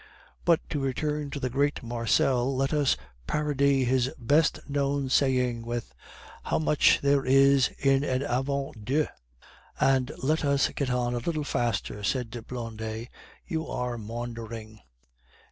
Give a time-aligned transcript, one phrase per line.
[0.45, 5.93] But to return to the great Marcel, let us parody his best known saying with,
[6.41, 9.05] 'How much there is in an avant deux.'"
[9.79, 13.09] "And let us get on a little faster," said Blondet;
[13.45, 14.79] "you are maundering."